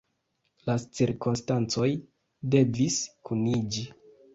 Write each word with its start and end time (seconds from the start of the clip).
La 0.69 0.77
cirkonstancoj 1.01 1.89
devis 2.59 3.01
kuniĝi. 3.33 3.91